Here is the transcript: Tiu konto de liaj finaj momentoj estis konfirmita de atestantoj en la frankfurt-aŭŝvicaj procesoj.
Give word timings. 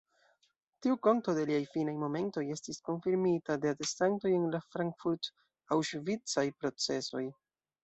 Tiu 0.85 0.95
konto 1.07 1.35
de 1.39 1.43
liaj 1.49 1.59
finaj 1.73 1.93
momentoj 2.03 2.43
estis 2.55 2.81
konfirmita 2.89 3.59
de 3.67 3.75
atestantoj 3.75 4.33
en 4.39 4.49
la 4.57 4.63
frankfurt-aŭŝvicaj 4.71 6.49
procesoj. 6.65 7.25